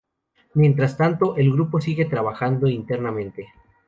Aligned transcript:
Mientras 0.55 0.97
tanto, 0.97 1.35
el 1.35 1.51
grupo 1.53 1.79
sigue 1.79 2.05
trabajando 2.05 2.65
internamente. 2.67 3.51